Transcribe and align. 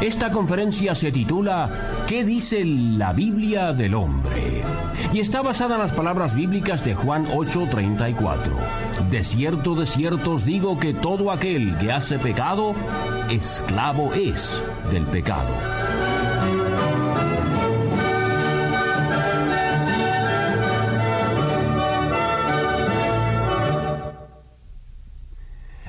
Esta 0.00 0.30
conferencia 0.30 0.94
se 0.94 1.12
titula 1.12 2.04
¿Qué 2.06 2.24
dice 2.24 2.64
la 2.64 3.12
Biblia 3.12 3.74
del 3.74 3.94
hombre? 3.94 4.64
Y 5.12 5.20
está 5.20 5.42
basada 5.42 5.74
en 5.74 5.82
las 5.82 5.92
palabras 5.92 6.34
bíblicas 6.34 6.86
de 6.86 6.94
Juan 6.94 7.26
8:34. 7.26 8.56
De 9.10 9.22
cierto, 9.22 9.74
de 9.74 9.84
cierto 9.84 10.32
os 10.32 10.46
digo 10.46 10.78
que 10.78 10.94
todo 10.94 11.30
aquel 11.30 11.76
que 11.76 11.92
hace 11.92 12.18
pecado, 12.18 12.74
esclavo 13.28 14.14
es 14.14 14.64
del 14.90 15.04
pecado. 15.04 15.50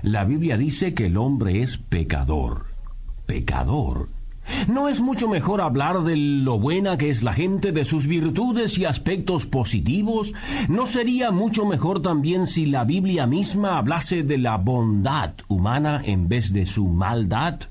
La 0.02 0.26
Biblia 0.26 0.58
dice 0.58 0.94
que 0.94 1.06
el 1.06 1.16
hombre 1.16 1.62
es 1.62 1.78
pecador 1.78 2.71
pecador. 3.32 4.10
¿No 4.68 4.90
es 4.90 5.00
mucho 5.00 5.30
mejor 5.30 5.62
hablar 5.62 6.04
de 6.04 6.18
lo 6.18 6.60
buena 6.60 6.98
que 6.98 7.10
es 7.10 7.24
la 7.24 7.32
gente, 7.32 7.72
de 7.72 7.86
sus 7.86 8.06
virtudes 8.06 8.78
y 8.78 8.84
aspectos 8.84 9.46
positivos? 9.46 10.34
¿No 10.68 10.86
sería 10.86 11.32
mucho 11.32 11.66
mejor 11.66 12.02
también 12.02 12.46
si 12.46 12.66
la 12.66 12.84
Biblia 12.84 13.28
misma 13.28 13.78
hablase 13.78 14.24
de 14.24 14.38
la 14.38 14.58
bondad 14.58 15.32
humana 15.48 16.02
en 16.04 16.28
vez 16.28 16.52
de 16.52 16.66
su 16.66 16.90
maldad? 16.90 17.62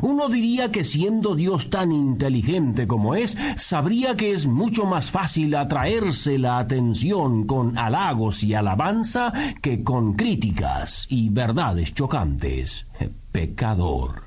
Uno 0.00 0.30
diría 0.30 0.72
que 0.72 0.84
siendo 0.84 1.34
Dios 1.34 1.68
tan 1.68 1.92
inteligente 1.92 2.86
como 2.86 3.14
es, 3.14 3.36
sabría 3.56 4.16
que 4.16 4.32
es 4.32 4.46
mucho 4.46 4.86
más 4.86 5.10
fácil 5.10 5.54
atraerse 5.54 6.38
la 6.38 6.56
atención 6.56 7.46
con 7.46 7.76
halagos 7.76 8.42
y 8.42 8.54
alabanza 8.54 9.34
que 9.60 9.82
con 9.82 10.14
críticas 10.14 11.06
y 11.10 11.28
verdades 11.28 11.92
chocantes. 11.92 12.86
Pecador. 13.32 14.21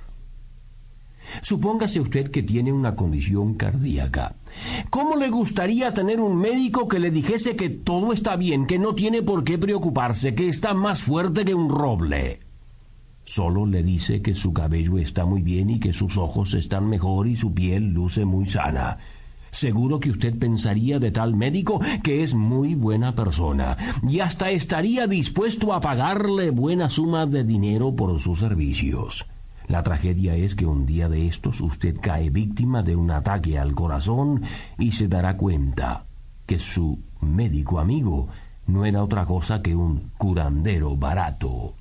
Supóngase 1.42 2.00
usted 2.00 2.32
que 2.32 2.44
tiene 2.44 2.72
una 2.72 2.96
condición 2.96 3.56
cardíaca. 3.56 4.36
¿Cómo 4.90 5.16
le 5.16 5.30
gustaría 5.30 5.94
tener 5.94 6.20
un 6.20 6.38
médico 6.38 6.88
que 6.88 7.00
le 7.00 7.12
dijese 7.12 7.56
que 7.56 7.70
todo 7.70 8.14
está 8.14 8.36
bien, 8.36 8.66
que 8.66 8.80
no 8.80 8.96
tiene 8.96 9.22
por 9.22 9.44
qué 9.44 9.58
preocuparse, 9.58 10.36
que 10.36 10.48
está 10.48 10.74
más 10.74 11.04
fuerte 11.04 11.46
que 11.46 11.54
un 11.54 11.70
roble? 11.70 12.40
Solo 13.26 13.66
le 13.66 13.82
dice 13.82 14.22
que 14.22 14.36
su 14.36 14.54
cabello 14.54 15.00
está 15.00 15.26
muy 15.26 15.42
bien 15.42 15.72
y 15.72 15.80
que 15.80 15.94
sus 15.94 16.18
ojos 16.18 16.54
están 16.54 16.88
mejor 16.88 17.28
y 17.28 17.36
su 17.36 17.54
piel 17.54 17.92
luce 17.92 18.24
muy 18.24 18.46
sana. 18.46 19.00
Seguro 19.50 20.00
que 20.00 20.12
usted 20.12 20.38
pensaría 20.38 21.00
de 21.00 21.12
tal 21.12 21.36
médico 21.36 21.80
que 22.04 22.24
es 22.24 22.36
muy 22.36 22.76
buena 22.76 23.16
persona 23.16 23.78
y 24.08 24.20
hasta 24.20 24.52
estaría 24.52 25.08
dispuesto 25.08 25.74
a 25.74 25.80
pagarle 25.80 26.52
buena 26.52 26.90
suma 26.90 27.26
de 27.26 27.44
dinero 27.46 27.96
por 27.96 28.20
sus 28.20 28.40
servicios. 28.40 29.26
La 29.68 29.84
tragedia 29.84 30.36
es 30.36 30.56
que 30.56 30.66
un 30.66 30.86
día 30.86 31.10
de 31.10 31.28
estos 31.28 31.62
usted 31.62 31.98
cae 32.00 32.30
víctima 32.30 32.84
de 32.84 32.96
un 32.96 33.12
ataque 33.12 33.58
al 33.58 33.74
corazón 33.74 34.44
y 34.78 34.92
se 34.92 35.08
dará 35.08 35.38
cuenta 35.38 36.06
que 36.46 36.60
su 36.60 37.00
médico 37.22 37.80
amigo 37.80 38.28
no 38.68 38.86
era 38.86 39.04
otra 39.04 39.26
cosa 39.26 39.62
que 39.62 39.76
un 39.76 40.12
curandero 40.18 40.96
barato. 40.96 41.74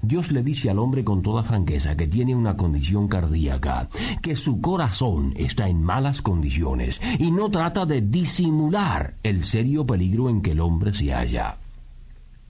Dios 0.00 0.32
le 0.32 0.42
dice 0.42 0.68
al 0.68 0.80
hombre 0.80 1.04
con 1.04 1.22
toda 1.22 1.44
franqueza 1.44 1.96
que 1.96 2.08
tiene 2.08 2.34
una 2.34 2.56
condición 2.56 3.06
cardíaca, 3.06 3.88
que 4.20 4.34
su 4.34 4.60
corazón 4.60 5.32
está 5.36 5.68
en 5.68 5.80
malas 5.80 6.22
condiciones 6.22 7.00
y 7.20 7.30
no 7.30 7.50
trata 7.50 7.86
de 7.86 8.00
disimular 8.00 9.14
el 9.22 9.44
serio 9.44 9.86
peligro 9.86 10.28
en 10.28 10.42
que 10.42 10.52
el 10.52 10.60
hombre 10.60 10.92
se 10.92 11.12
halla. 11.12 11.56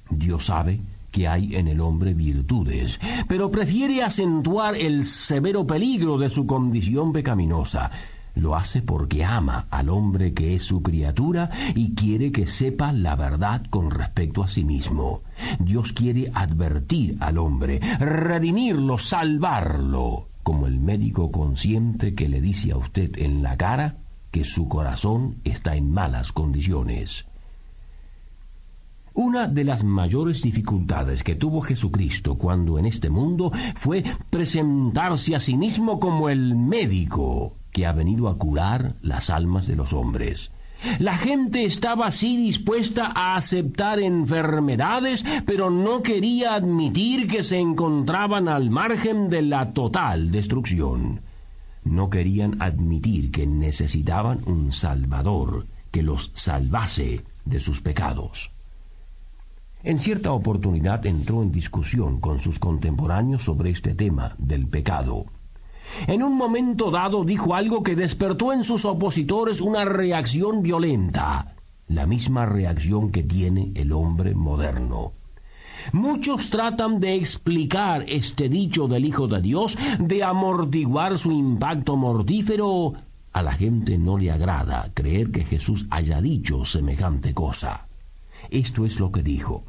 Dios 0.08 0.46
sabe 0.46 0.80
que 1.12 1.28
hay 1.28 1.54
en 1.54 1.68
el 1.68 1.80
hombre 1.80 2.14
virtudes, 2.14 2.98
pero 3.28 3.50
prefiere 3.52 4.02
acentuar 4.02 4.74
el 4.74 5.04
severo 5.04 5.64
peligro 5.64 6.18
de 6.18 6.28
su 6.28 6.46
condición 6.46 7.12
pecaminosa. 7.12 7.90
Lo 8.34 8.56
hace 8.56 8.80
porque 8.80 9.24
ama 9.24 9.66
al 9.70 9.90
hombre 9.90 10.32
que 10.32 10.54
es 10.54 10.64
su 10.64 10.82
criatura 10.82 11.50
y 11.74 11.94
quiere 11.94 12.32
que 12.32 12.46
sepa 12.46 12.90
la 12.92 13.14
verdad 13.14 13.62
con 13.68 13.90
respecto 13.90 14.42
a 14.42 14.48
sí 14.48 14.64
mismo. 14.64 15.22
Dios 15.58 15.92
quiere 15.92 16.30
advertir 16.34 17.18
al 17.20 17.36
hombre, 17.36 17.78
redimirlo, 17.98 18.96
salvarlo, 18.96 20.28
como 20.42 20.66
el 20.66 20.80
médico 20.80 21.30
consciente 21.30 22.14
que 22.14 22.28
le 22.28 22.40
dice 22.40 22.72
a 22.72 22.78
usted 22.78 23.18
en 23.18 23.42
la 23.42 23.56
cara 23.58 23.98
que 24.30 24.44
su 24.44 24.66
corazón 24.66 25.36
está 25.44 25.76
en 25.76 25.90
malas 25.90 26.32
condiciones. 26.32 27.26
Una 29.14 29.46
de 29.46 29.64
las 29.64 29.84
mayores 29.84 30.42
dificultades 30.42 31.22
que 31.22 31.34
tuvo 31.34 31.60
Jesucristo 31.60 32.36
cuando 32.36 32.78
en 32.78 32.86
este 32.86 33.10
mundo 33.10 33.52
fue 33.74 34.02
presentarse 34.30 35.36
a 35.36 35.40
sí 35.40 35.56
mismo 35.56 36.00
como 36.00 36.30
el 36.30 36.54
médico 36.54 37.56
que 37.72 37.84
ha 37.84 37.92
venido 37.92 38.28
a 38.28 38.38
curar 38.38 38.96
las 39.02 39.28
almas 39.28 39.66
de 39.66 39.76
los 39.76 39.92
hombres. 39.92 40.50
La 40.98 41.16
gente 41.16 41.64
estaba 41.64 42.06
así 42.06 42.36
dispuesta 42.36 43.12
a 43.14 43.36
aceptar 43.36 44.00
enfermedades, 44.00 45.24
pero 45.46 45.70
no 45.70 46.02
quería 46.02 46.54
admitir 46.54 47.26
que 47.26 47.42
se 47.42 47.58
encontraban 47.58 48.48
al 48.48 48.70
margen 48.70 49.28
de 49.28 49.42
la 49.42 49.72
total 49.72 50.30
destrucción. 50.30 51.20
No 51.84 52.10
querían 52.10 52.60
admitir 52.62 53.30
que 53.30 53.46
necesitaban 53.46 54.40
un 54.46 54.72
Salvador 54.72 55.66
que 55.90 56.02
los 56.02 56.32
salvase 56.34 57.24
de 57.44 57.60
sus 57.60 57.80
pecados. 57.80 58.52
En 59.84 59.98
cierta 59.98 60.32
oportunidad 60.32 61.04
entró 61.06 61.42
en 61.42 61.50
discusión 61.50 62.20
con 62.20 62.38
sus 62.38 62.60
contemporáneos 62.60 63.42
sobre 63.42 63.70
este 63.70 63.94
tema 63.94 64.36
del 64.38 64.68
pecado. 64.68 65.26
En 66.06 66.22
un 66.22 66.36
momento 66.36 66.90
dado 66.90 67.24
dijo 67.24 67.54
algo 67.54 67.82
que 67.82 67.96
despertó 67.96 68.52
en 68.52 68.62
sus 68.62 68.84
opositores 68.84 69.60
una 69.60 69.84
reacción 69.84 70.62
violenta, 70.62 71.56
la 71.88 72.06
misma 72.06 72.46
reacción 72.46 73.10
que 73.10 73.24
tiene 73.24 73.72
el 73.74 73.92
hombre 73.92 74.34
moderno. 74.34 75.12
Muchos 75.92 76.50
tratan 76.50 77.00
de 77.00 77.16
explicar 77.16 78.04
este 78.06 78.48
dicho 78.48 78.86
del 78.86 79.04
Hijo 79.04 79.26
de 79.26 79.42
Dios, 79.42 79.76
de 79.98 80.22
amortiguar 80.22 81.18
su 81.18 81.32
impacto 81.32 81.96
mortífero. 81.96 82.92
A 83.32 83.42
la 83.42 83.52
gente 83.52 83.98
no 83.98 84.16
le 84.16 84.30
agrada 84.30 84.90
creer 84.94 85.32
que 85.32 85.44
Jesús 85.44 85.86
haya 85.90 86.20
dicho 86.20 86.64
semejante 86.64 87.34
cosa. 87.34 87.88
Esto 88.52 88.84
es 88.84 89.00
lo 89.00 89.10
que 89.10 89.22
dijo. 89.22 89.64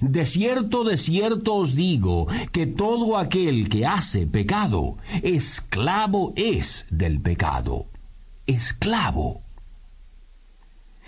De 0.00 0.24
cierto, 0.24 0.82
de 0.82 0.96
cierto 0.96 1.56
os 1.56 1.74
digo 1.74 2.26
que 2.52 2.66
todo 2.66 3.16
aquel 3.18 3.68
que 3.68 3.86
hace 3.86 4.26
pecado, 4.26 4.96
esclavo 5.22 6.32
es 6.36 6.86
del 6.90 7.20
pecado. 7.20 7.86
Esclavo. 8.46 9.42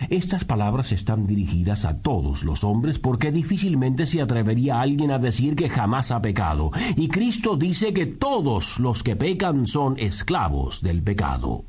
Estas 0.09 0.45
palabras 0.45 0.93
están 0.93 1.27
dirigidas 1.27 1.85
a 1.85 2.01
todos 2.01 2.45
los 2.45 2.65
hombres 2.65 2.99
porque 2.99 3.33
difícilmente 3.33 4.07
se 4.07 4.23
atrevería 4.23 4.81
alguien 4.81 5.11
a 5.11 5.19
decir 5.19 5.57
que 5.57 5.69
jamás 5.69 6.11
ha 6.11 6.21
pecado. 6.21 6.71
Y 6.97 7.09
Cristo 7.09 7.57
dice 7.57 7.93
que 7.93 8.07
todos 8.07 8.79
los 8.79 9.03
que 9.03 9.17
pecan 9.17 9.67
son 9.67 9.99
esclavos 9.99 10.83
del 10.83 11.03
pecado 11.03 11.65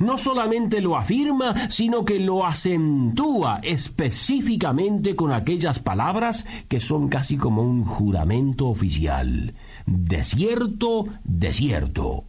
no 0.00 0.18
solamente 0.18 0.80
lo 0.80 0.96
afirma, 0.96 1.70
sino 1.70 2.04
que 2.04 2.18
lo 2.18 2.46
acentúa 2.46 3.60
específicamente 3.62 5.16
con 5.16 5.32
aquellas 5.32 5.78
palabras 5.78 6.46
que 6.68 6.80
son 6.80 7.08
casi 7.08 7.36
como 7.36 7.62
un 7.62 7.84
juramento 7.84 8.68
oficial. 8.68 9.54
Desierto, 9.86 11.06
desierto. 11.24 12.24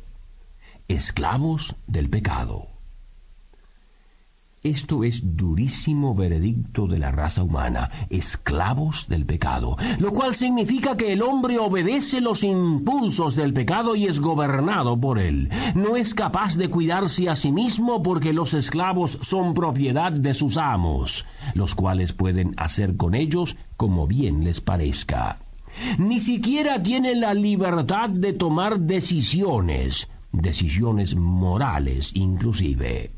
Esclavos 0.88 1.76
del 1.88 2.10
pecado. 2.10 2.73
Esto 4.64 5.04
es 5.04 5.36
durísimo 5.36 6.16
veredicto 6.16 6.88
de 6.88 6.98
la 6.98 7.12
raza 7.12 7.44
humana, 7.44 7.90
esclavos 8.10 9.10
del 9.10 9.26
pecado, 9.26 9.76
lo 10.00 10.14
cual 10.14 10.36
significa 10.36 10.96
que 10.96 11.12
el 11.12 11.22
hombre 11.22 11.60
obedece 11.60 12.22
los 12.22 12.46
impulsos 12.46 13.36
del 13.36 13.52
pecado 13.52 13.94
y 13.94 14.06
es 14.06 14.22
gobernado 14.22 14.98
por 14.98 15.20
él. 15.20 15.50
No 15.76 15.98
es 15.98 16.14
capaz 16.14 16.56
de 16.56 16.70
cuidarse 16.70 17.28
a 17.28 17.36
sí 17.36 17.52
mismo 17.52 18.02
porque 18.02 18.32
los 18.32 18.54
esclavos 18.54 19.18
son 19.20 19.54
propiedad 19.54 20.14
de 20.14 20.34
sus 20.34 20.56
amos, 20.56 21.26
los 21.56 21.76
cuales 21.76 22.14
pueden 22.14 22.54
hacer 22.56 22.96
con 22.96 23.16
ellos 23.16 23.58
como 23.76 24.08
bien 24.08 24.46
les 24.46 24.62
parezca. 24.62 25.40
Ni 25.98 26.22
siquiera 26.22 26.82
tiene 26.82 27.16
la 27.16 27.34
libertad 27.34 28.10
de 28.10 28.32
tomar 28.32 28.80
decisiones, 28.80 30.10
decisiones 30.32 31.18
morales 31.18 32.12
inclusive. 32.14 33.12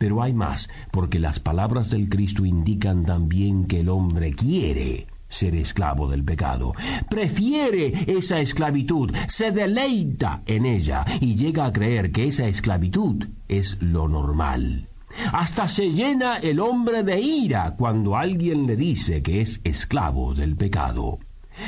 Pero 0.00 0.22
hay 0.22 0.32
más, 0.32 0.70
porque 0.92 1.18
las 1.18 1.40
palabras 1.40 1.90
del 1.90 2.08
Cristo 2.08 2.46
indican 2.46 3.04
también 3.04 3.66
que 3.66 3.80
el 3.80 3.90
hombre 3.90 4.32
quiere 4.32 5.08
ser 5.28 5.54
esclavo 5.54 6.08
del 6.08 6.24
pecado. 6.24 6.72
Prefiere 7.10 7.92
esa 8.06 8.40
esclavitud, 8.40 9.14
se 9.28 9.52
deleita 9.52 10.40
en 10.46 10.64
ella 10.64 11.04
y 11.20 11.36
llega 11.36 11.66
a 11.66 11.72
creer 11.74 12.12
que 12.12 12.28
esa 12.28 12.46
esclavitud 12.46 13.26
es 13.46 13.76
lo 13.82 14.08
normal. 14.08 14.88
Hasta 15.34 15.68
se 15.68 15.90
llena 15.90 16.38
el 16.38 16.60
hombre 16.60 17.02
de 17.02 17.20
ira 17.20 17.74
cuando 17.76 18.16
alguien 18.16 18.66
le 18.66 18.76
dice 18.76 19.22
que 19.22 19.42
es 19.42 19.60
esclavo 19.64 20.32
del 20.32 20.56
pecado. 20.56 21.18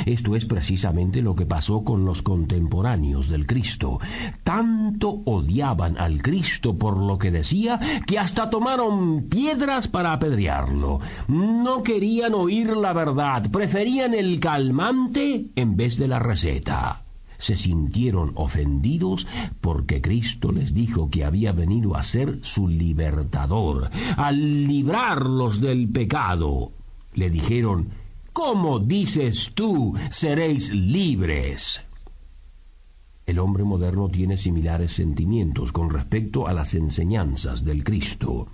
Esto 0.07 0.37
es 0.37 0.45
precisamente 0.45 1.23
lo 1.23 1.35
que 1.35 1.47
pasó 1.47 1.85
con 1.85 2.05
los 2.05 2.23
contemporáneos 2.23 3.29
del 3.29 3.47
Cristo. 3.47 3.99
Tanto 4.43 5.23
odiaban 5.25 5.99
al 5.99 6.23
Cristo 6.23 6.77
por 6.77 6.97
lo 6.99 7.19
que 7.19 7.31
decía 7.31 7.79
que 8.07 8.19
hasta 8.19 8.51
tomaron 8.51 9.25
piedras 9.25 9.89
para 9.89 10.13
apedrearlo. 10.13 11.01
No 11.29 11.83
querían 11.83 12.35
oír 12.35 12.77
la 12.77 12.93
verdad, 12.93 13.51
preferían 13.51 14.15
el 14.15 14.41
calmante 14.41 15.47
en 15.57 15.77
vez 15.77 15.99
de 15.99 16.09
la 16.09 16.19
receta 16.19 17.03
se 17.43 17.57
sintieron 17.57 18.31
ofendidos 18.37 19.27
porque 19.61 20.01
Cristo 20.01 20.53
les 20.53 20.73
dijo 20.73 21.11
que 21.11 21.25
había 21.25 21.51
venido 21.51 21.97
a 21.97 22.05
ser 22.05 22.39
su 22.43 22.69
libertador, 22.69 23.91
a 24.17 24.31
librarlos 24.31 25.61
del 25.61 25.89
pecado. 25.89 26.71
Le 27.15 27.31
dijeron, 27.31 27.89
¿Cómo 28.33 28.79
dices 28.79 29.51
tú 29.55 29.95
seréis 30.11 30.73
libres? 30.73 31.83
El 33.27 33.39
hombre 33.39 33.63
moderno 33.63 34.09
tiene 34.09 34.39
similares 34.39 34.93
sentimientos 34.93 35.71
con 35.71 35.91
respecto 35.91 36.49
a 36.49 36.55
las 36.55 36.75
enseñanzas 36.75 37.63
del 37.63 37.85
Cristo. 37.85 38.49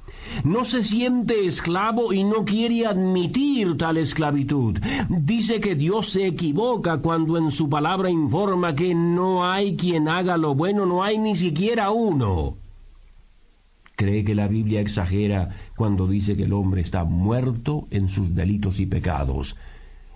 No 0.44 0.64
se 0.64 0.82
siente 0.82 1.46
esclavo 1.46 2.12
y 2.12 2.24
no 2.24 2.44
quiere 2.44 2.86
admitir 2.86 3.76
tal 3.76 3.98
esclavitud. 3.98 4.78
Dice 5.08 5.60
que 5.60 5.74
Dios 5.74 6.10
se 6.10 6.26
equivoca 6.26 6.98
cuando 6.98 7.38
en 7.38 7.50
su 7.50 7.70
palabra 7.70 8.10
informa 8.10 8.74
que 8.74 8.94
no 8.94 9.48
hay 9.48 9.76
quien 9.76 10.08
haga 10.08 10.36
lo 10.36 10.54
bueno, 10.54 10.86
no 10.86 11.02
hay 11.04 11.18
ni 11.18 11.34
siquiera 11.34 11.90
uno. 11.90 12.56
Cree 13.98 14.22
que 14.22 14.36
la 14.36 14.46
Biblia 14.46 14.80
exagera 14.80 15.48
cuando 15.76 16.06
dice 16.06 16.36
que 16.36 16.44
el 16.44 16.52
hombre 16.52 16.82
está 16.82 17.02
muerto 17.02 17.88
en 17.90 18.08
sus 18.08 18.32
delitos 18.32 18.78
y 18.78 18.86
pecados. 18.86 19.56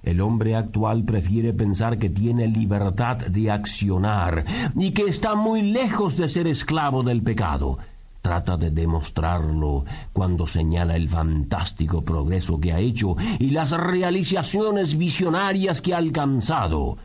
El 0.05 0.21
hombre 0.21 0.55
actual 0.55 1.03
prefiere 1.03 1.53
pensar 1.53 1.99
que 1.99 2.09
tiene 2.09 2.47
libertad 2.47 3.17
de 3.17 3.51
accionar 3.51 4.45
y 4.77 4.93
que 4.93 5.03
está 5.03 5.35
muy 5.35 5.63
lejos 5.63 6.17
de 6.17 6.29
ser 6.29 6.47
esclavo 6.47 7.03
del 7.03 7.23
pecado. 7.23 7.77
Trata 8.21 8.57
de 8.57 8.71
demostrarlo 8.71 9.85
cuando 10.13 10.47
señala 10.47 10.95
el 10.95 11.09
fantástico 11.09 12.05
progreso 12.05 12.61
que 12.61 12.73
ha 12.73 12.79
hecho 12.79 13.17
y 13.41 13.51
las 13.51 13.73
realizaciones 13.73 14.97
visionarias 14.97 15.83
que 15.83 15.93
ha 15.93 15.99
alcanzado. 15.99 16.99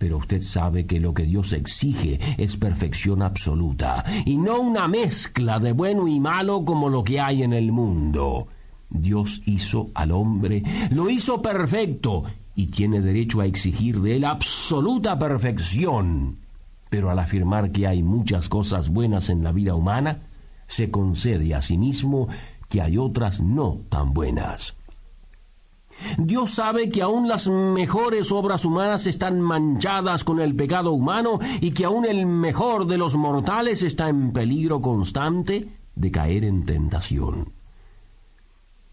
Pero 0.00 0.16
usted 0.16 0.40
sabe 0.40 0.86
que 0.86 0.98
lo 0.98 1.12
que 1.12 1.24
Dios 1.24 1.52
exige 1.52 2.18
es 2.38 2.56
perfección 2.56 3.20
absoluta 3.20 4.02
y 4.24 4.38
no 4.38 4.58
una 4.58 4.88
mezcla 4.88 5.58
de 5.60 5.72
bueno 5.72 6.08
y 6.08 6.18
malo 6.18 6.64
como 6.64 6.88
lo 6.88 7.04
que 7.04 7.20
hay 7.20 7.42
en 7.42 7.52
el 7.52 7.70
mundo. 7.70 8.48
Dios 8.88 9.42
hizo 9.44 9.90
al 9.92 10.12
hombre, 10.12 10.62
lo 10.90 11.10
hizo 11.10 11.42
perfecto 11.42 12.24
y 12.54 12.68
tiene 12.68 13.02
derecho 13.02 13.42
a 13.42 13.44
exigir 13.44 14.00
de 14.00 14.16
él 14.16 14.24
absoluta 14.24 15.18
perfección. 15.18 16.38
Pero 16.88 17.10
al 17.10 17.18
afirmar 17.18 17.70
que 17.70 17.86
hay 17.86 18.02
muchas 18.02 18.48
cosas 18.48 18.88
buenas 18.88 19.28
en 19.28 19.44
la 19.44 19.52
vida 19.52 19.74
humana, 19.74 20.22
se 20.66 20.90
concede 20.90 21.54
a 21.54 21.60
sí 21.60 21.76
mismo 21.76 22.26
que 22.70 22.80
hay 22.80 22.96
otras 22.96 23.42
no 23.42 23.82
tan 23.90 24.14
buenas. 24.14 24.76
Dios 26.18 26.50
sabe 26.50 26.88
que 26.88 27.02
aún 27.02 27.28
las 27.28 27.48
mejores 27.48 28.32
obras 28.32 28.64
humanas 28.64 29.06
están 29.06 29.40
manchadas 29.40 30.24
con 30.24 30.40
el 30.40 30.54
pecado 30.54 30.92
humano 30.92 31.38
y 31.60 31.70
que 31.72 31.84
aún 31.84 32.04
el 32.04 32.26
mejor 32.26 32.86
de 32.86 32.98
los 32.98 33.16
mortales 33.16 33.82
está 33.82 34.08
en 34.08 34.32
peligro 34.32 34.80
constante 34.80 35.68
de 35.94 36.10
caer 36.10 36.44
en 36.44 36.64
tentación. 36.64 37.52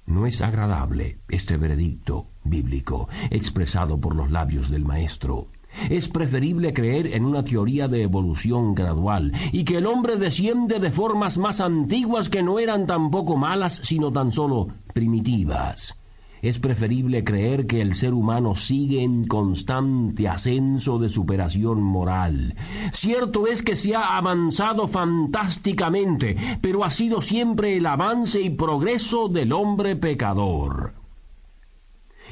No 0.05 0.25
es 0.25 0.41
agradable 0.41 1.17
este 1.27 1.57
veredicto 1.57 2.27
bíblico 2.43 3.09
expresado 3.29 3.99
por 3.99 4.15
los 4.15 4.31
labios 4.31 4.69
del 4.69 4.85
Maestro. 4.85 5.49
Es 5.89 6.07
preferible 6.07 6.73
creer 6.73 7.07
en 7.07 7.25
una 7.25 7.43
teoría 7.43 7.87
de 7.87 8.03
evolución 8.03 8.73
gradual 8.73 9.33
y 9.51 9.63
que 9.63 9.77
el 9.77 9.85
hombre 9.85 10.15
desciende 10.15 10.79
de 10.79 10.91
formas 10.91 11.37
más 11.37 11.59
antiguas 11.59 12.29
que 12.29 12.41
no 12.41 12.57
eran 12.57 12.87
tampoco 12.87 13.35
malas, 13.35 13.81
sino 13.83 14.11
tan 14.11 14.31
solo 14.31 14.69
primitivas. 14.93 15.97
Es 16.41 16.59
preferible 16.59 17.23
creer 17.23 17.65
que 17.65 17.81
el 17.81 17.95
ser 17.95 18.13
humano 18.13 18.55
sigue 18.55 19.01
en 19.01 19.23
constante 19.23 20.27
ascenso 20.27 20.99
de 20.99 21.09
superación 21.09 21.81
moral. 21.81 22.55
Cierto 22.91 23.47
es 23.47 23.63
que 23.63 23.75
se 23.75 23.95
ha 23.95 24.17
avanzado 24.17 24.87
fantásticamente, 24.87 26.37
pero 26.61 26.83
ha 26.83 26.91
sido 26.91 27.21
siempre 27.21 27.77
el 27.77 27.85
avance 27.87 28.39
y 28.39 28.51
progreso 28.51 29.29
del 29.29 29.51
hombre 29.51 29.95
pecador. 29.95 30.93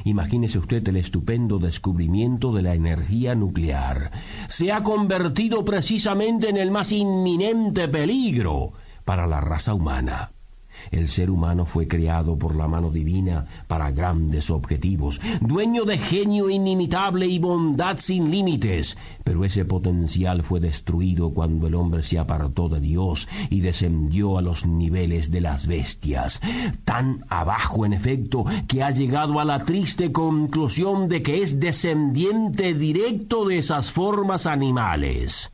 Imagínese 0.04 0.60
usted 0.60 0.88
el 0.88 0.98
estupendo 0.98 1.58
descubrimiento 1.58 2.52
de 2.52 2.62
la 2.62 2.76
energía 2.76 3.34
nuclear. 3.34 4.12
Se 4.48 4.72
ha 4.72 4.84
convertido 4.84 5.66
precisamente 5.66 6.50
en 6.50 6.58
el 6.58 6.70
más 6.70 6.92
inminente 6.92 7.88
peligro 7.88 8.74
para 9.04 9.26
la 9.26 9.42
raza 9.42 9.74
humana. 9.74 10.35
El 10.92 11.08
ser 11.08 11.30
humano 11.30 11.66
fue 11.66 11.88
creado 11.88 12.38
por 12.38 12.56
la 12.56 12.68
mano 12.68 12.90
divina 12.90 13.46
para 13.68 13.92
grandes 13.92 14.50
objetivos, 14.50 15.20
dueño 15.42 15.86
de 15.86 15.98
genio 15.98 16.50
inimitable 16.50 17.28
y 17.28 17.40
bondad 17.40 17.98
sin 17.98 18.32
límites, 18.32 18.98
pero 19.24 19.46
ese 19.46 19.66
potencial 19.66 20.44
fue 20.44 20.60
destruido 20.60 21.34
cuando 21.34 21.68
el 21.68 21.76
hombre 21.76 22.04
se 22.04 22.20
apartó 22.20 22.70
de 22.70 22.80
Dios 22.80 23.28
y 23.50 23.62
descendió 23.62 24.38
a 24.38 24.42
los 24.42 24.66
niveles 24.66 25.32
de 25.32 25.42
las 25.42 25.68
bestias, 25.68 26.42
tan 26.84 27.26
abajo 27.30 27.86
en 27.86 27.94
efecto 27.94 28.46
que 28.68 28.84
ha 28.84 28.92
llegado 28.92 29.40
a 29.40 29.46
la 29.46 29.66
triste 29.66 30.12
conclusión 30.12 31.08
de 31.08 31.22
que 31.22 31.42
es 31.42 31.60
descendiente 31.60 32.74
directo 32.74 33.46
de 33.46 33.58
esas 33.60 33.92
formas 33.92 34.46
animales. 34.46 35.52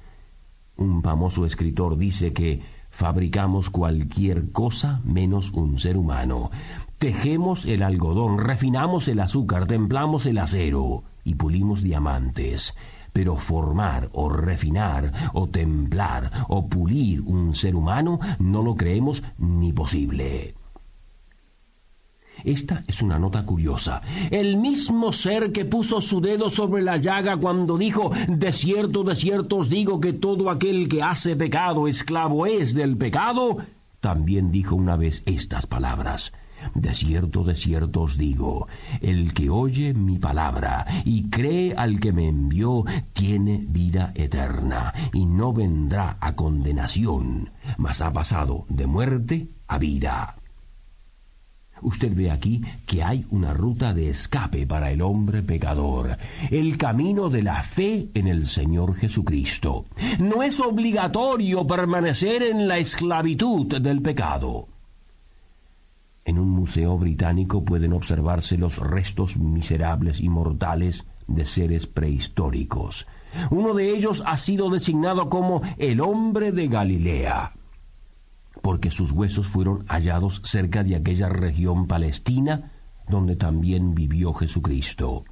Un 0.78 1.04
famoso 1.04 1.46
escritor 1.46 1.98
dice 1.98 2.34
que 2.34 2.62
Fabricamos 2.92 3.70
cualquier 3.70 4.52
cosa 4.52 5.02
menos 5.04 5.52
un 5.54 5.80
ser 5.80 5.98
humano. 5.98 6.52
Tejemos 7.00 7.66
el 7.66 7.82
algodón, 7.82 8.38
refinamos 8.38 9.08
el 9.08 9.22
azúcar, 9.22 9.66
templamos 9.66 10.28
el 10.28 10.38
acero 10.38 11.04
y 11.24 11.36
pulimos 11.36 11.82
diamantes. 11.82 12.76
Pero 13.14 13.38
formar 13.38 14.10
o 14.14 14.30
refinar 14.30 15.12
o 15.34 15.50
templar 15.50 16.32
o 16.48 16.68
pulir 16.68 17.22
un 17.22 17.56
ser 17.56 17.76
humano 17.76 18.20
no 18.40 18.62
lo 18.62 18.76
creemos 18.76 19.24
ni 19.38 19.74
posible. 19.74 20.54
Esta 22.44 22.84
es 22.88 23.02
una 23.02 23.20
nota 23.20 23.46
curiosa. 23.46 24.02
El 24.30 24.58
mismo 24.58 25.12
ser 25.12 25.52
que 25.52 25.66
puso 25.66 26.02
su 26.02 26.22
dedo 26.22 26.50
sobre 26.50 26.82
la 26.82 26.98
llaga 26.98 27.38
cuando 27.38 27.78
dijo, 27.78 28.12
de 28.28 28.54
cierto, 28.54 29.04
de 29.04 29.16
cierto 29.16 29.58
os 29.58 29.70
digo 29.70 30.00
que 30.00 30.14
todo 30.14 30.50
aquel 30.50 30.90
que 30.90 31.04
hace 31.04 31.36
pecado 31.36 31.88
esclavo 31.88 32.46
es 32.46 32.74
del 32.74 32.98
pecado, 32.98 33.58
también 34.00 34.52
dijo 34.52 34.76
una 34.76 34.98
vez 34.98 35.24
estas 35.26 35.68
palabras. 35.68 36.34
De 36.76 36.94
cierto, 36.94 37.44
de 37.44 37.56
cierto 37.56 38.02
os 38.02 38.18
digo, 38.18 38.68
el 39.02 39.34
que 39.34 39.50
oye 39.50 39.94
mi 39.94 40.20
palabra 40.20 40.86
y 41.06 41.30
cree 41.30 41.74
al 41.76 42.00
que 42.00 42.12
me 42.12 42.28
envió, 42.28 42.86
tiene 43.14 43.66
vida 43.68 44.12
eterna, 44.16 44.94
y 45.14 45.26
no 45.26 45.54
vendrá 45.54 46.18
a 46.20 46.36
condenación, 46.36 47.52
mas 47.78 48.02
ha 48.02 48.14
pasado 48.14 48.66
de 48.70 48.86
muerte 48.86 49.48
a 49.68 49.80
vida. 49.80 50.41
Usted 51.82 52.16
ve 52.16 52.30
aquí 52.30 52.62
que 52.86 53.04
hay 53.04 53.26
una 53.32 53.54
ruta 53.54 53.94
de 53.94 54.10
escape 54.10 54.68
para 54.68 54.92
el 54.92 55.02
hombre 55.02 55.42
pecador, 55.42 56.18
el 56.52 56.78
camino 56.78 57.30
de 57.30 57.42
la 57.42 57.64
fe 57.64 58.10
en 58.14 58.28
el 58.28 58.46
Señor 58.46 58.96
Jesucristo. 58.96 59.86
No 60.20 60.44
es 60.44 60.60
obligatorio 60.60 61.66
permanecer 61.66 62.44
en 62.44 62.68
la 62.68 62.78
esclavitud 62.78 63.82
del 63.82 64.02
pecado. 64.02 64.68
En 66.24 66.38
un 66.38 66.50
museo 66.50 66.98
británico 66.98 67.66
pueden 67.66 67.94
observarse 67.94 68.58
los 68.58 68.78
restos 68.78 69.38
miserables 69.38 70.22
y 70.22 70.30
mortales 70.30 71.08
de 71.28 71.46
seres 71.46 71.88
prehistóricos. 71.88 73.08
Uno 73.50 73.74
de 73.74 73.90
ellos 73.90 74.22
ha 74.28 74.38
sido 74.38 74.70
designado 74.70 75.30
como 75.30 75.62
el 75.78 76.00
hombre 76.00 76.52
de 76.52 76.68
Galilea 76.68 77.54
porque 78.62 78.92
sus 78.92 79.12
huesos 79.12 79.48
fueron 79.48 79.86
hallados 79.88 80.42
cerca 80.44 80.84
de 80.84 80.96
aquella 80.96 81.30
región 81.30 81.88
palestina 81.88 82.72
donde 83.08 83.36
también 83.36 83.94
vivió 83.94 84.34
Jesucristo. 84.34 85.26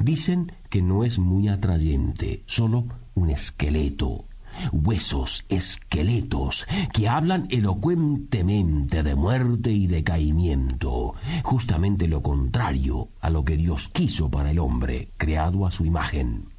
Dicen 0.00 0.52
que 0.68 0.82
no 0.82 1.04
es 1.04 1.18
muy 1.18 1.48
atrayente, 1.48 2.44
solo 2.46 2.86
un 3.14 3.30
esqueleto, 3.30 4.26
huesos, 4.72 5.44
esqueletos, 5.48 6.66
que 6.92 7.08
hablan 7.08 7.46
elocuentemente 7.50 9.02
de 9.02 9.14
muerte 9.14 9.72
y 9.72 9.86
decaimiento, 9.86 11.14
justamente 11.42 12.06
lo 12.06 12.22
contrario 12.22 13.08
a 13.20 13.30
lo 13.30 13.44
que 13.44 13.56
Dios 13.56 13.88
quiso 13.88 14.30
para 14.30 14.50
el 14.50 14.58
hombre, 14.58 15.10
creado 15.16 15.66
a 15.66 15.70
su 15.70 15.84
imagen. 15.84 16.52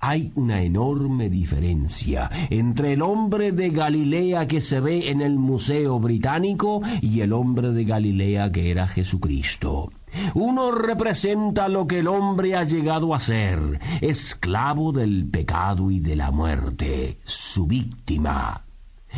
Hay 0.00 0.30
una 0.36 0.62
enorme 0.62 1.28
diferencia 1.28 2.30
entre 2.50 2.92
el 2.92 3.02
hombre 3.02 3.50
de 3.50 3.70
Galilea 3.70 4.46
que 4.46 4.60
se 4.60 4.78
ve 4.78 5.10
en 5.10 5.20
el 5.20 5.38
Museo 5.38 5.98
Británico 5.98 6.82
y 7.02 7.20
el 7.20 7.32
hombre 7.32 7.72
de 7.72 7.84
Galilea 7.84 8.52
que 8.52 8.70
era 8.70 8.86
Jesucristo. 8.86 9.90
Uno 10.34 10.70
representa 10.70 11.68
lo 11.68 11.88
que 11.88 11.98
el 11.98 12.06
hombre 12.06 12.54
ha 12.54 12.62
llegado 12.62 13.12
a 13.12 13.18
ser, 13.18 13.80
esclavo 14.00 14.92
del 14.92 15.26
pecado 15.26 15.90
y 15.90 15.98
de 15.98 16.14
la 16.14 16.30
muerte, 16.30 17.18
su 17.24 17.66
víctima. 17.66 18.64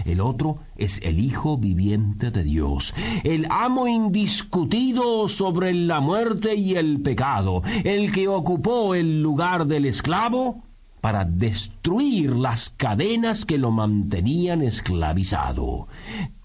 El 0.06 0.20
otro 0.22 0.60
es 0.76 1.02
el 1.02 1.18
Hijo 1.18 1.58
viviente 1.58 2.30
de 2.30 2.42
Dios, 2.42 2.94
el 3.22 3.46
amo 3.50 3.86
indiscutido 3.86 5.28
sobre 5.28 5.74
la 5.74 6.00
muerte 6.00 6.54
y 6.54 6.76
el 6.76 7.02
pecado, 7.02 7.62
el 7.84 8.12
que 8.12 8.28
ocupó 8.28 8.94
el 8.94 9.22
lugar 9.22 9.66
del 9.66 9.84
esclavo 9.84 10.62
para 11.00 11.24
destruir 11.24 12.36
las 12.36 12.70
cadenas 12.70 13.44
que 13.44 13.58
lo 13.58 13.70
mantenían 13.70 14.62
esclavizado. 14.62 15.88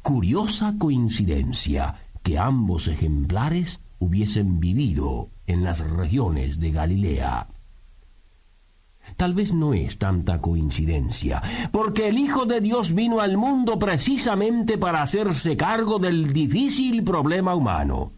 Curiosa 0.01 0.75
coincidencia 0.77 1.95
que 2.23 2.39
ambos 2.39 2.87
ejemplares 2.87 3.79
hubiesen 3.99 4.59
vivido 4.59 5.29
en 5.47 5.63
las 5.63 5.79
regiones 5.79 6.59
de 6.59 6.71
Galilea. 6.71 7.47
Tal 9.17 9.33
vez 9.35 9.53
no 9.53 9.73
es 9.73 9.97
tanta 9.99 10.41
coincidencia, 10.41 11.41
porque 11.71 12.07
el 12.07 12.17
Hijo 12.17 12.45
de 12.45 12.59
Dios 12.59 12.93
vino 12.93 13.21
al 13.21 13.37
mundo 13.37 13.77
precisamente 13.77 14.77
para 14.77 15.01
hacerse 15.01 15.55
cargo 15.55 15.99
del 15.99 16.33
difícil 16.33 17.03
problema 17.03 17.53
humano. 17.53 18.14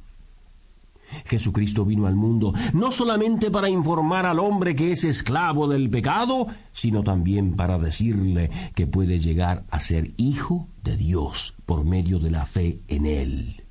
Jesucristo 1.25 1.85
vino 1.85 2.07
al 2.07 2.15
mundo 2.15 2.53
no 2.73 2.91
solamente 2.91 3.51
para 3.51 3.69
informar 3.69 4.25
al 4.25 4.39
hombre 4.39 4.75
que 4.75 4.91
es 4.91 5.03
esclavo 5.03 5.67
del 5.67 5.89
pecado, 5.89 6.47
sino 6.71 7.03
también 7.03 7.55
para 7.55 7.77
decirle 7.77 8.49
que 8.75 8.87
puede 8.87 9.19
llegar 9.19 9.65
a 9.69 9.79
ser 9.79 10.13
hijo 10.17 10.67
de 10.83 10.97
Dios 10.97 11.55
por 11.65 11.85
medio 11.85 12.19
de 12.19 12.31
la 12.31 12.45
fe 12.45 12.81
en 12.87 13.05
Él. 13.05 13.63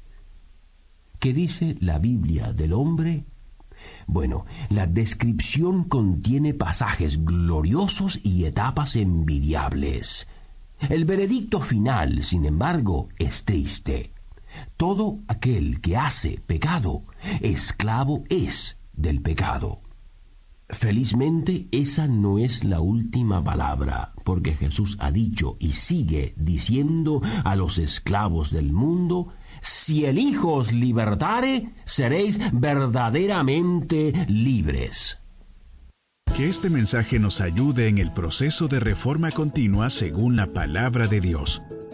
¿Qué 1.19 1.33
dice 1.33 1.77
la 1.81 1.99
Biblia 1.99 2.53
del 2.53 2.73
hombre? 2.73 3.25
Bueno, 4.07 4.47
la 4.71 4.87
descripción 4.87 5.85
contiene 5.85 6.55
pasajes 6.55 7.25
gloriosos 7.25 8.21
y 8.23 8.45
etapas 8.45 8.97
envidiables. 8.97 10.29
El 10.89 11.05
veredicto 11.05 11.61
final, 11.61 12.23
sin 12.23 12.45
embargo, 12.45 13.09
es 13.19 13.45
triste. 13.45 14.13
Todo 14.77 15.19
aquel 15.27 15.81
que 15.81 15.97
hace 15.97 16.41
pecado, 16.47 17.03
esclavo 17.41 18.25
es 18.29 18.79
del 18.93 19.23
pecado. 19.23 19.81
Felizmente 20.69 21.69
esa 21.71 22.09
no 22.09 22.39
es 22.39 22.65
la 22.65 22.81
última 22.81 23.45
palabra, 23.45 24.13
porque 24.25 24.53
Jesús 24.55 24.97
ha 24.99 25.13
dicho 25.13 25.57
y 25.61 25.75
sigue 25.75 26.35
diciendo 26.37 27.23
a 27.45 27.55
los 27.55 27.79
esclavos 27.79 28.51
del 28.51 28.73
mundo, 28.73 29.33
si 29.61 30.07
el 30.07 30.19
Hijo 30.19 30.55
os 30.55 30.73
libertare, 30.73 31.71
seréis 31.85 32.41
verdaderamente 32.53 34.27
libres. 34.29 35.19
Que 36.37 36.49
este 36.49 36.69
mensaje 36.69 37.19
nos 37.19 37.41
ayude 37.41 37.89
en 37.89 37.99
el 37.99 38.11
proceso 38.11 38.67
de 38.67 38.81
reforma 38.81 39.31
continua 39.31 39.89
según 39.89 40.37
la 40.37 40.49
palabra 40.49 41.07
de 41.07 41.21
Dios. 41.21 41.63